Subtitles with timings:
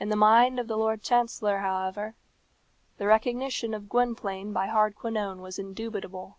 [0.00, 2.16] In the mind of the Lord Chancellor, however,
[2.98, 6.38] the recognition of Gwynplaine by Hardquanonne was indubitable.